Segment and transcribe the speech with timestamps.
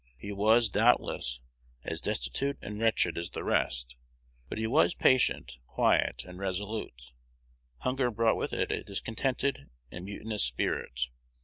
[0.17, 1.41] He was, doubtless,
[1.85, 3.97] as destitute and wretched as the rest,
[4.49, 7.13] but he was patient, quiet, and resolute.
[7.81, 11.01] Hunger brought with it a discontented and mutinous spirit.